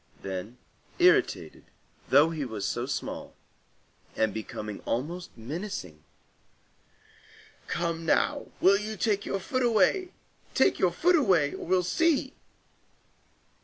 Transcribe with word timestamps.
Then 0.23 0.57
irritated, 0.97 1.63
though 2.09 2.31
he 2.31 2.43
was 2.43 2.65
so 2.65 2.87
small, 2.87 3.35
and 4.15 4.33
becoming 4.33 4.79
almost 4.79 5.29
menacing:— 5.37 6.03
"Come 7.67 8.03
now, 8.03 8.47
will 8.59 8.79
you 8.79 8.97
take 8.97 9.27
your 9.27 9.39
foot 9.39 9.61
away? 9.61 10.13
Take 10.55 10.79
your 10.79 10.89
foot 10.91 11.15
away, 11.15 11.53
or 11.53 11.67
we'll 11.67 11.83
see!" 11.83 12.33